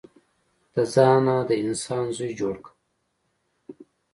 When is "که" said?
2.63-2.71